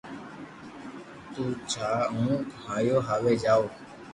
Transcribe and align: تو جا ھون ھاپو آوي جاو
تو 1.33 1.41
جا 1.71 1.89
ھون 2.13 2.35
ھاپو 2.63 2.97
آوي 3.13 3.33
جاو 3.43 3.63